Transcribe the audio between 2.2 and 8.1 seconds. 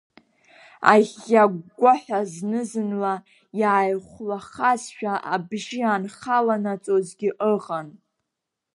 зны-зынла иааихәлахазшәа абжьы анхаланаҵозгьы ыҟан.